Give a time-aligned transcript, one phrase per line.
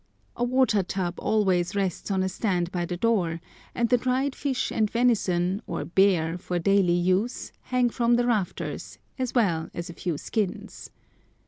[0.35, 3.39] A water tub always rests on a stand by the door,
[3.75, 8.97] and the dried fish and venison or bear for daily use hang from the rafters,
[9.19, 10.89] as well as a few skins.